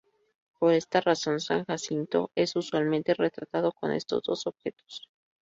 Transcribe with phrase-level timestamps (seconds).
[0.57, 5.07] Por esta razón, San Jacinto es usualmente retratado con estos dos objetos.